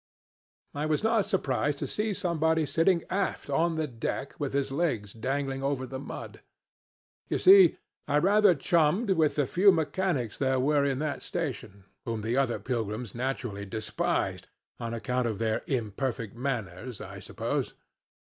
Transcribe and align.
"I 0.73 0.87
was 0.87 1.03
not 1.03 1.27
surprised 1.27 1.77
to 1.77 1.85
see 1.85 2.15
somebody 2.15 2.65
sitting 2.65 3.03
aft, 3.11 3.51
on 3.51 3.75
the 3.75 3.85
deck, 3.85 4.33
with 4.39 4.51
his 4.51 4.71
legs 4.71 5.13
dangling 5.13 5.61
over 5.61 5.85
the 5.85 5.99
mud. 5.99 6.41
You 7.27 7.37
see 7.37 7.77
I 8.07 8.17
rather 8.17 8.55
chummed 8.55 9.11
with 9.11 9.35
the 9.35 9.45
few 9.45 9.71
mechanics 9.71 10.39
there 10.39 10.59
were 10.59 10.83
in 10.85 10.97
that 11.05 11.21
station, 11.21 11.85
whom 12.03 12.23
the 12.23 12.35
other 12.35 12.57
pilgrims 12.57 13.13
naturally 13.13 13.63
despised 13.67 14.47
on 14.79 14.95
account 14.95 15.27
of 15.27 15.37
their 15.37 15.61
imperfect 15.67 16.33
manners, 16.35 16.99
I 16.99 17.19
suppose. 17.19 17.75